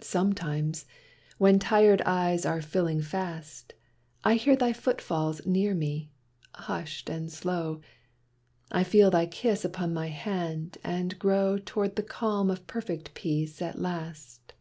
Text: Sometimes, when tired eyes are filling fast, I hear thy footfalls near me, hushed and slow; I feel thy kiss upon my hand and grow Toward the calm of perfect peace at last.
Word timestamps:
Sometimes, 0.00 0.84
when 1.38 1.60
tired 1.60 2.02
eyes 2.04 2.44
are 2.44 2.60
filling 2.60 3.00
fast, 3.00 3.72
I 4.24 4.34
hear 4.34 4.56
thy 4.56 4.72
footfalls 4.72 5.46
near 5.46 5.74
me, 5.76 6.10
hushed 6.56 7.08
and 7.08 7.30
slow; 7.30 7.80
I 8.72 8.82
feel 8.82 9.12
thy 9.12 9.26
kiss 9.26 9.64
upon 9.64 9.94
my 9.94 10.08
hand 10.08 10.78
and 10.82 11.16
grow 11.20 11.56
Toward 11.58 11.94
the 11.94 12.02
calm 12.02 12.50
of 12.50 12.66
perfect 12.66 13.14
peace 13.14 13.62
at 13.62 13.78
last. 13.78 14.54